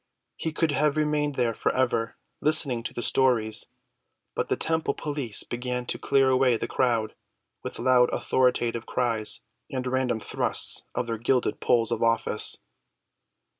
He 0.35 0.51
could 0.51 0.71
have 0.71 0.97
remained 0.97 1.35
there 1.35 1.53
forever 1.53 2.17
listening 2.41 2.81
to 2.85 2.91
the 2.95 3.03
stories; 3.03 3.67
but 4.33 4.49
the 4.49 4.57
temple 4.57 4.95
police 4.95 5.43
began 5.43 5.85
to 5.85 5.99
clear 5.99 6.27
away 6.31 6.57
the 6.57 6.67
crowd 6.67 7.13
with 7.61 7.77
loud 7.77 8.09
authoritative 8.11 8.87
cries 8.87 9.41
and 9.69 9.85
random 9.85 10.19
thrusts 10.19 10.85
of 10.95 11.05
their 11.05 11.19
gilded 11.19 11.59
poles 11.59 11.91
of 11.91 12.01
office. 12.01 12.57